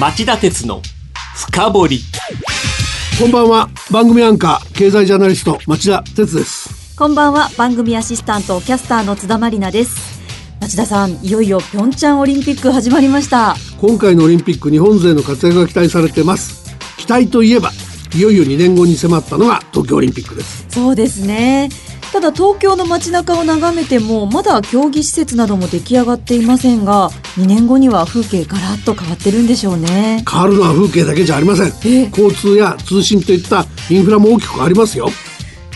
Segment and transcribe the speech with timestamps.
[0.00, 0.80] 町田鉄の
[1.36, 2.00] 深掘り。
[3.20, 3.68] こんばんは。
[3.90, 6.96] 番組アンカー経済ジャーナリスト町田鉄です。
[6.96, 7.50] こんばんは。
[7.58, 10.22] 番組アシスタントキャスターの津田まりなです。
[10.60, 13.54] 町田さんいよいよピョンチャンオリンピック始まりました。
[13.80, 16.74] 今回のオリンピック日本勢の活躍が期待されてます。
[16.96, 17.70] 期待といえば
[18.14, 20.64] いよいよ2年後に迫ったのが東京オリンピックです。
[20.70, 21.68] そうですね
[22.12, 27.08] ただ東京の街中を眺めてもまだ競技施設なども出来上がっていませんが
[27.38, 30.22] 2年後には風景ガラッと変わってるんでしょうね。
[30.30, 31.68] 変わるのは風景だけじゃありません。
[32.10, 35.08] 交通や通信といったインフラも大きく変わりますよ。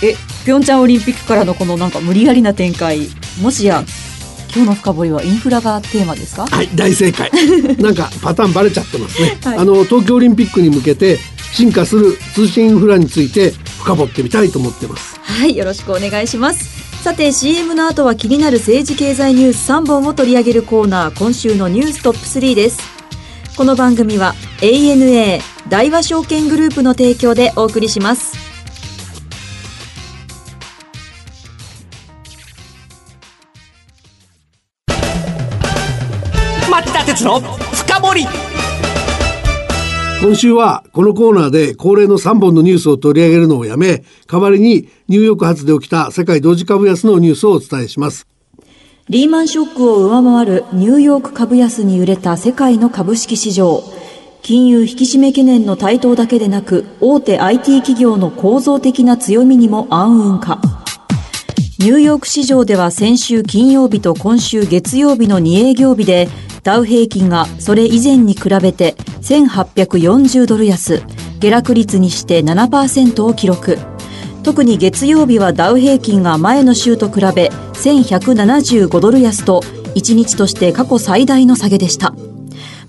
[0.03, 3.09] えピョンチャンオリンピックからのこのなんか無理やりな展開。
[3.41, 3.83] もしや
[4.55, 6.47] 今日の深掘りはインフラがテーマですか？
[6.47, 7.31] はい大正解。
[7.81, 11.19] なんかパターンバレちゃってますね、はい、あの東京オリンピックに向けて
[11.53, 13.55] 進化する通信インフラについて
[13.87, 15.21] 深掘ってみたいと思ってます。
[15.21, 17.05] はいよろしくお願いします。
[17.05, 22.81] さて CM の後は気になる政治経済ニュース3本を取り上げるコーナー今週のニューストップ3です。
[23.57, 28.37] この番組は ANA 大和証券グループの提供でお送りします。
[36.69, 38.27] 町田鉄の深掘り
[40.23, 48.27] 今週はこのコーナーで恒例の3本のニュースを取り上げるのをやめ代わりにニューヨーク発で起きた世界同時株安のニュースをお伝えします。
[49.09, 53.85] リーマンショックを上回るニューヨーク株安に揺れた世界の株式市場。
[54.43, 60.61] 金融引き締め懸念の台頭だけでなく大手 IT 企業の構造的な強みにも暗雲か
[61.79, 66.29] ニューヨーク市場では先週金曜日と今週月曜日の2営業日で
[66.67, 71.01] ダウ平均がそれ以前に比べて1840ドル安、
[71.39, 73.79] 下落率にして7%を記録。
[74.43, 79.61] 特に月曜日はダウ平均が前の週と比べ1175ドル安と
[79.95, 82.17] 1日として過去最大の下げでした。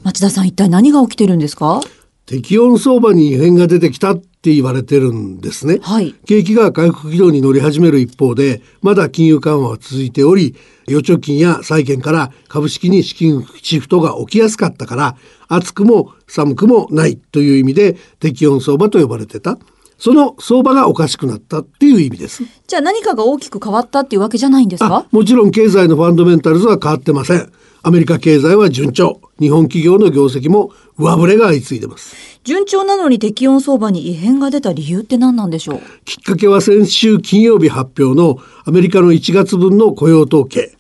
[0.04, 1.82] 町田さん一体何が起きてるんですか？
[2.26, 10.56] 適温相場に異変が出てきたて言われてるんですね、はい、景気が回復軌道に乗り始める一方でまだ金融緩和は続いており
[10.88, 15.18] 預貯金や債券から株式に資金シフトが起きやすかったから
[15.48, 19.58] 暑くも寒くもないという意味で適温相場と呼ばれてた。
[20.00, 22.44] その相場がおかしくなったっていう意味です。
[22.68, 25.08] じゃあ何かが大きく変わったっていうわけじゃないんですか？
[25.10, 27.52] もちろん経済のファンドメンタルズは変わってません。
[27.82, 32.16] アメリカ経済は順調日本企業の業績も上振れが相次いでます。
[32.44, 35.82] 順調なのに適温相場に異変が出た理由って何なんでしょう？
[36.06, 40.76] きっかけは先週金曜日発表のアメリカの1月分の雇用統計。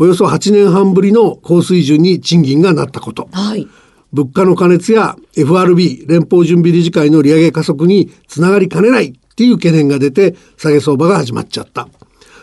[0.00, 3.66] およそ8年半ぶりの高水準に賃金がなったこと、はい、
[4.12, 11.88] 物価の過熱や FRB 連邦準備理事会の利上げ加速につながりかねないっていう懸念が出て下げ相場が始まっちゃった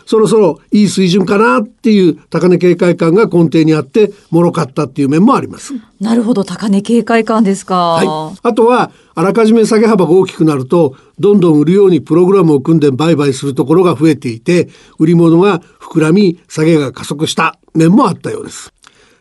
[0.06, 5.74] そろそろいい水準かなっていう高値警戒感が根底にあって脆かったっていう面もあります。
[6.00, 14.68] なるほど高値警戒感ですか、はい、あとはあらかじめ下げ幅が大きくなるとどんどん売るようにプログラムを組んで売買するところが増えていて
[14.98, 18.72] 売り物が膨らみ下げが加速した面もあったようです。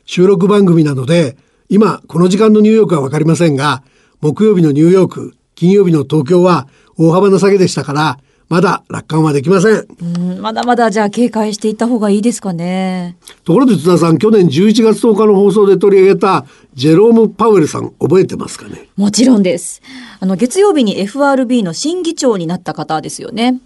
[0.06, 1.35] 収録番組なので
[1.67, 3.84] 今この時間のニューヨークは分かりませんが
[4.22, 6.67] 木曜日のニューヨーク金曜日の東京は
[6.97, 9.86] 大幅な下げでしたからまだ楽観はできません。
[10.02, 13.18] うんまだまだじゃあ警戒していった方がいいですかね。
[13.44, 16.46] ところで津田さん去年11月10日の放送で取り上げた
[16.76, 18.88] ジェローム・パウエルさん覚えてますかね？
[18.98, 19.82] もちろんです。
[20.20, 23.60] あの月曜日に FRB の新議長になった方ですよね。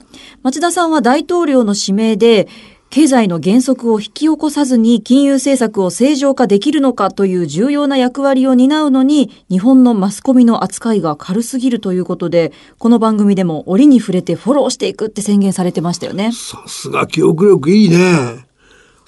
[0.44, 2.48] 町田さんは大統領の指名で
[2.90, 16.32] 経済の減速を引き起こさずに金融政策を正常化できるのかという重要な役割を担うのに日本のマスコミの扱いが軽すぎるということでこの番組でも折に触れてフォローしていくって宣言されてましたよね。
[16.32, 18.49] さすが記憶力いいね。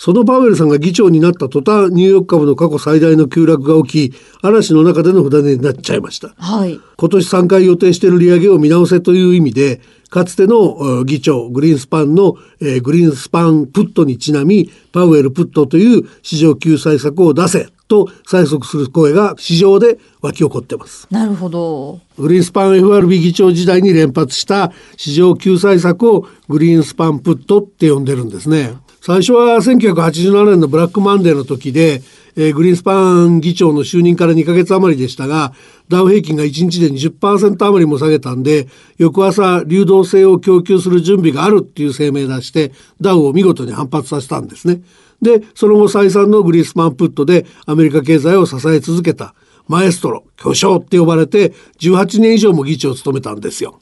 [0.04, 9.80] そのパウエルさんが議長になった途端ニューヨーク株の過去最大の急落が起き嵐の中での札になっちゃいました、はい、今年3回予定している利上げを見直せという意味で
[10.10, 21.08] かつての議長グリーンスパンの、えー、グリーンスパンプットにちなみパウエルプットという市場救済策を出せと催促する声が市場で湧き起こってます。
[21.12, 22.00] なるほど。
[22.18, 32.02] グリーンスパン FRB 議長時代に連発した市場救済策をグリーンスパンプットって呼んでるんですね最初は1987年のブラックマンデーの時で
[32.36, 35.54] えー、グリーンスパン議長の就任から2ヶ月余りでしたが
[35.90, 38.68] ダウ平均が1日で20%余りも下げたんで
[38.98, 42.72] 翌朝流動性を供給する準備があるっていう声明出して
[43.02, 44.82] ダウを見事に反発させたんですね。
[45.22, 49.36] でその後再三のグリースパンプットでアメリカ経済を支え続けた
[49.68, 53.80] マエストロ巨匠って呼ばれて18年以上も議長を務めたんですよ。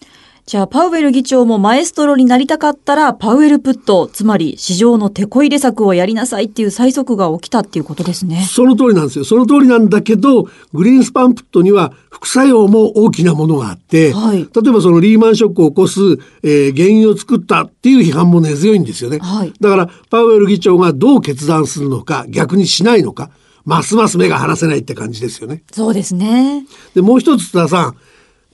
[0.50, 8.48] じゃあ、パウエル議長もマエストロになりたかったら、パウエルプット、つまり市場の手こ入れ策をやりなさいっていう催促が起きたっていうことですね。
[8.50, 9.26] その通りなんですよ。
[9.26, 16.00] その通りなんだけど、グリーンスパンプットには副作用も大きなものがあって、はい例えばそのリーマンショックを起こす、
[16.42, 19.20] えー原因を作ったっていう批判も根強いんですよね。
[19.20, 23.30] はいだから、パウエル議長がどう決断するのか、逆にしないのか、
[23.66, 25.62] ますます目が離せないって感じですよね。
[25.72, 26.66] そうですね。
[26.96, 27.96] で、もう一つ津田さん、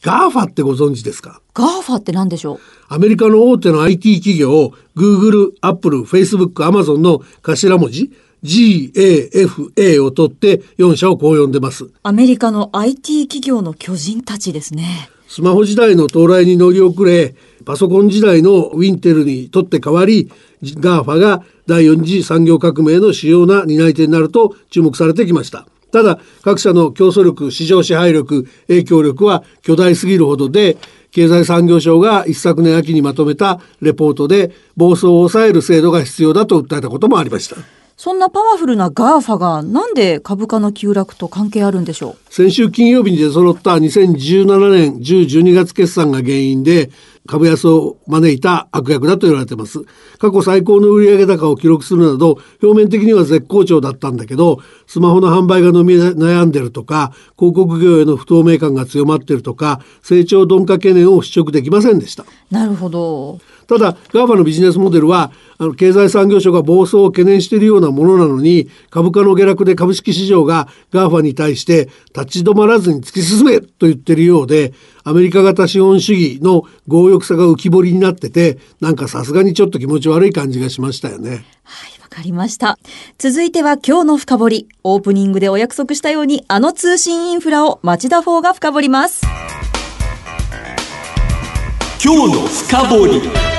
[0.06, 1.42] ガーファってご存知ですか？
[1.56, 2.60] ガーファって何でしょう？
[2.90, 8.12] アメリカの大手の IT 企業、Google、Apple、Facebook、Amazon の頭文字、
[8.44, 11.90] GAFA を取って4社をこう呼んでます。
[12.04, 15.10] アメリカの IT 企業の巨人たちですね。
[15.28, 17.34] スマホ時代の到来に乗り遅れ、
[17.66, 20.32] パソコン時代のウィンテルにとって代わり、
[20.62, 25.68] ガーファが第4次産業革命の主要な担い手になると注目されてきました。
[25.96, 30.76] ただ、各社の競争力、市場支配力、影響力は巨大すぎるほどで、
[31.12, 37.56] 経済産業省が一昨年秋にまとめたレポートで、暴走を抑える制度が必要だと訴えたこともありました。
[37.96, 46.90] そんなパワフルなガーファがなんで株価の急落と関係あるんでしょ先週金曜日に出揃った2017年10、12月決算が原因で
[47.28, 49.80] 株安を招いた悪役だと言われてます。
[50.20, 62.26] 過去最高の売上高を記録するなど表面的には絶好調だったんだけどスマホの販売が伸び悩んでるとか広告業への不透明感が強まってるとか成長鈍化懸念を払拭できませんでした。
[62.52, 63.40] なるほど。
[63.68, 74.74] ただ、ガーファのビジネスモデルは、あの、経済産業省が暴走を懸念しているようなものなのに、株価の下落で株式市場がガーファに対して立ち止まらずに突き進めと言ってるようで、
[75.04, 81.46] アメリカ型資本主義の強欲さが浮き彫りになってて、なんかさすがにちょっと気持ち悪い感じがしましたよね。
[81.64, 82.78] はい、わかりました。
[83.18, 84.68] 続いては今日の深掘り。
[84.84, 89.26] オープニングでお約束したように、あの通信インフラを町田氏が深掘ります。
[92.04, 93.55] 今日の深掘り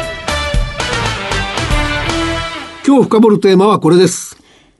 [2.86, 4.36] 今日深掘るテーマはこれです。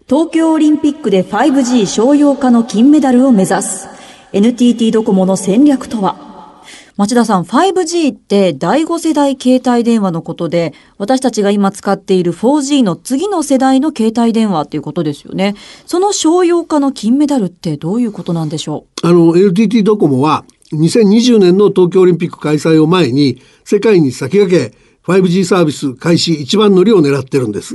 [0.09, 3.89] 東京オリンピックで 5G 商用化の金メダルを目指す。
[4.33, 6.63] NTT ドコモの戦略とは
[6.97, 15.57] 町田さん、5G って第5世代携帯電話のことで、私たちが今使っている 4G の次の世代の携帯電話っていうことですよね。
[15.85, 27.75] その商用化の金メダルってどういうことなんでしょあの、NTT ドコモは2020年の東京オリンピック開催を前に世界に先駆け 5G サービス開始一番乗りを狙ってるんです。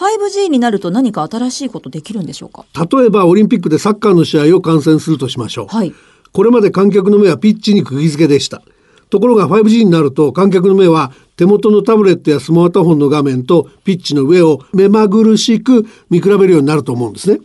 [0.00, 2.64] う ?5G になると何か新しいことできるんでしょうか？
[2.74, 5.66] 例えばオリンピックでサッカーの試合を観戦するとしましょう。
[5.68, 5.92] はい。
[6.32, 8.62] これまで観客の目はピッチに釘付けでした。
[9.10, 17.40] ところが 5G になると観客の目は手元のタブレットやスマートフォンの画面とピッチの上を目まぐるしく見比べるようになると思うんですね。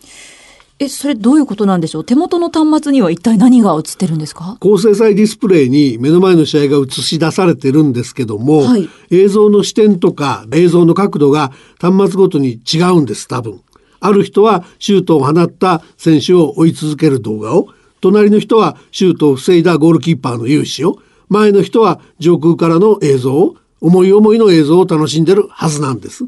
[0.77, 2.04] え、それどういうことなんでしょう？
[2.04, 4.57] 手元の端末には一体何が映ってるんですか？
[4.60, 13.62] 高精細ディスプレイに目の前の試合が映し出されてるんですけども、はい映像の視点とか映像の角度が端末ごとに違うんです多分。
[14.01, 17.69] ある人はシュートを放った選手を追い続ける動画を
[18.01, 26.25] 隣の人はシュートを防いだゴールキーパーの勇姿を前の人は上空からの映像を思い思いの映像を楽しんでるはずなんです。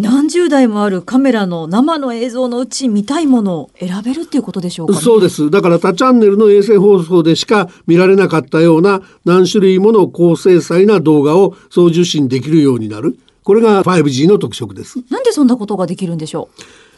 [0.00, 4.98] 何十台もあるカメラの生の映像のうち見たいものを選べるっていうことでしょうかね。
[4.98, 5.50] そうです。
[5.50, 13.18] だから他チャンネルの衛星放送でしか見られなかったような何種類もの高精細な動画を送受信できるようになる。
[13.42, 14.98] これが 5G の特色です。
[15.10, 16.48] なんでそんなことができるんでしょ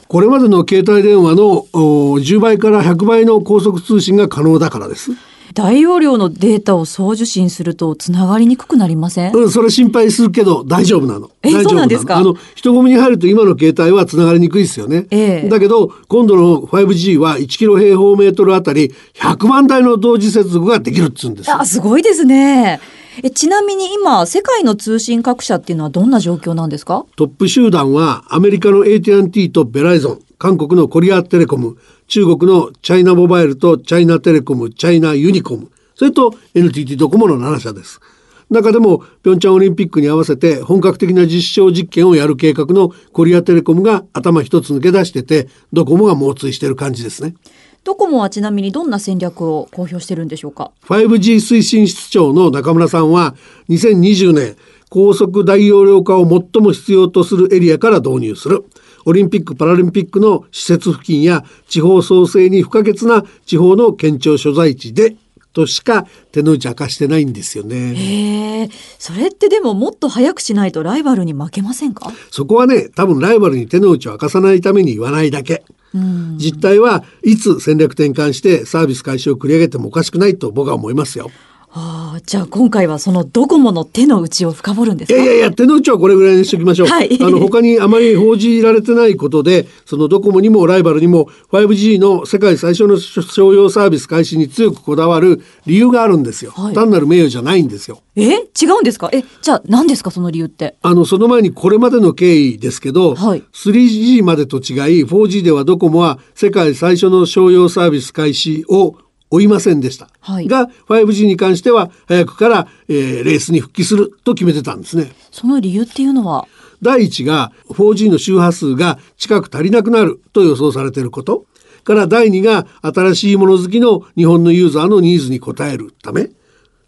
[0.09, 5.13] これまでの携帯電話のお10倍から100倍の高速通信が可能だからです。
[5.53, 11.31] う大容量のデータを送受信するとつながりにくくなりません、うん、それ心配するけど大丈夫なの。
[11.43, 12.17] えそうなんですか？
[12.17, 15.07] あの、人混みに入ると今の携帯は繋がりにくいですよね。
[15.11, 21.61] ええだけど、今度の 5G は1キロ平方メートルあたり100万台の同時接続ができるっつうんですよ。
[21.61, 22.81] あ、すごいですね。
[23.23, 27.05] え、ちなみに今、世界の通信各社っていうのはどんな状況なんですか？
[27.17, 31.77] トップ集団はアメリカの AT&T とベライゾン、韓国のコリアテレコム、
[32.13, 38.03] 中国のチャイナモバイルとチャイナテレコム、チャイナユニコム、それと NTT ドコモの7社です。
[38.51, 47.35] 中でも、ピョンチャンオリンピックに合わせて本格的な実証実験をやる計画のコリアテレコムが頭一つ抜け出してて、ドコモが猛追してる感じですね。
[47.83, 53.35] ドコモはちなみにどんな戦略を公表してるんでしょうか？5G 推進室長の中村さんは
[53.71, 54.57] 2020年
[54.91, 58.67] 高速大容量化を最も必要とするエリアから導入する
[59.05, 65.17] オリンピック・パラリンピックの施設付近や地方創生に不可欠な地方の県庁所在地で
[65.53, 68.71] としか手の内明かしてないんですよね。
[68.99, 72.11] それってでももっと早くしないとライバルに負けませんか？
[72.31, 75.63] そこはね多分ライバルに手の内を明かさないために言わないだけ。
[75.95, 76.39] うん。
[76.39, 81.31] 実態はいつ戦略転換してサービス開始を繰り上げてもおかしくないと僕は思いますよ。
[81.75, 85.15] ああ、じゃあ今回はそのドコモの手の内を深掘るんですか？
[85.15, 86.89] いやいやいや、手の内はこれぐらいにしておきましょう。
[86.89, 96.53] はい あの、他にあまり報じられてないことで、そのドコモにもライバルにも 5G の世界最初の商用サービス開始に強くこだわる理由があるんですよ。
[96.55, 98.01] はい単なる名誉じゃないんですよ。
[98.17, 98.23] え？
[98.61, 99.09] 違うんですか？
[99.13, 100.75] え、じゃあ何ですかその理由って？
[100.83, 104.61] あの、その前にこれまでの経緯ですけど、はい 3G までと違
[105.01, 108.97] い、4G ではドコモは世界最初の商用サービス開始を
[109.33, 110.09] 追いませんでした。
[110.21, 115.11] はいが、5G に関しては早くから、えーレースに復帰すると決めてたんですね。
[115.31, 116.47] その理由っていうのは？
[116.83, 121.47] 第一が 4G の周波数が近く足りなくなると予想されていること。
[121.85, 126.31] から第二が新しいもの好きの日本のユーザーのニーズに応えるため。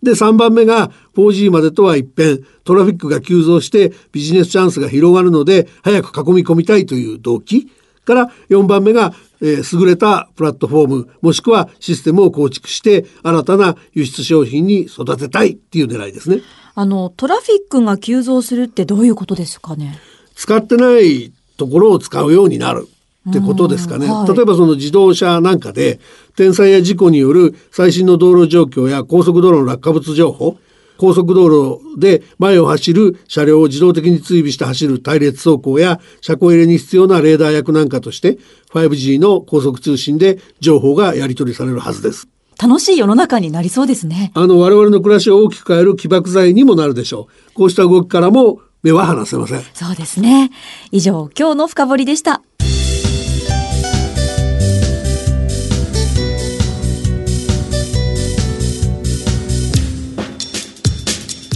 [0.02, 7.68] で、3番目が 4G までとは一変、トラフィックが急増してビジネスチャンスが広がるので早く囲み込みたいという動機。
[8.04, 16.40] から4番目が、えー優れたプラットフォームもしくはシステムを構築して新たな輸出商品に育てたいっていう狙いですね。
[16.74, 19.98] あの、トラフィックが急増するってどういうことですかね？
[20.34, 22.88] 使ってないところを使うようになる
[23.30, 24.06] ってことですかね。
[24.06, 26.00] うんはい例えばその自動車なんかで、
[26.36, 30.58] 天災や事故による最新の道路状況や高速道路の落下物情報、
[30.96, 38.38] 高速道路で前を走る車両を自動的に追尾して走る隊列走行や車庫入れに必要なレーダー役なんかとして
[38.72, 42.28] 5G の高速通信で情報がやり取りされるはずです。
[42.60, 44.30] 楽しい世の中になりそうですね。
[44.34, 47.52] あの我々の暮らしを大きく変える起爆剤にもなるでしょう。
[47.54, 49.62] こうした動きからも目は離せません。
[49.72, 50.50] そうですね。
[50.92, 52.42] 以上、今日の深掘りでした。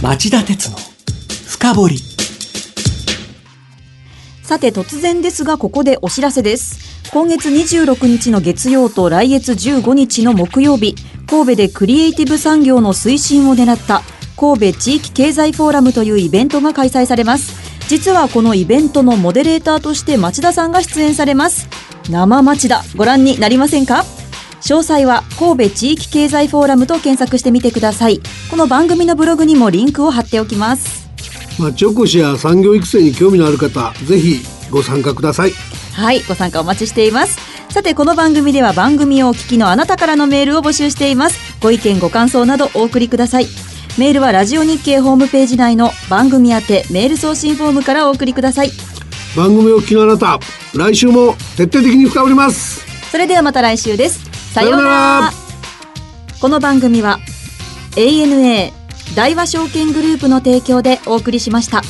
[0.09, 0.77] 町田鉄の
[1.45, 1.89] 深掘
[4.41, 7.11] さて突然ですがここでお知らせです。
[7.11, 10.95] 今月26日の月曜と来月15日の木曜日
[11.27, 14.01] 神戸でクリエイティブ産業の推進を狙った
[14.35, 17.53] 神戸地域経済フォーラムというイベントが開催されます。
[17.87, 21.67] 実はこのイベントのモデレーターとして町田さんが出演されます。
[22.09, 24.05] 生町田ご覧になりませんか？
[24.61, 31.09] 詳細は神戸地域経済フォーラムと検索してみてくださいこの番組のブログにもリンクを貼っておきます
[31.59, 34.39] 町おこしや産業育成に興味のある方、ぜひ
[34.71, 35.51] ご参加ください。
[35.93, 37.37] はい、ご参加お待ちしています。
[37.69, 41.59] さて、この番組では番組をお聞きのあなたからのメールを募集しています。
[41.61, 43.47] ご意見、ご感想などお送りください。
[43.97, 48.71] メールはラジオ日経ホームページ内の番組宛てメール送信フォームからお送りください。
[49.35, 50.39] 番組を聞きのあなた、
[50.73, 52.85] 来週も徹底的に深掘ります。
[53.11, 54.38] それではまた来週です。
[54.53, 55.31] さようなら。
[56.41, 57.19] この番組は
[57.97, 58.71] ANA
[59.15, 61.81] 大和証券グループの提供でお送りしました。